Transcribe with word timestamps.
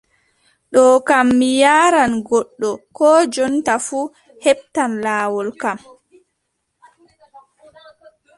Ɗo 0.73 0.83
kam 1.07 1.27
mi 1.37 1.47
yaaran 1.61 2.13
goɗɗo 2.27 2.69
koo 2.95 3.19
jonta 3.33 3.73
fuu, 3.85 4.07
heɓtan 4.43 4.91
laawol 5.03 5.49
kam. 5.61 5.77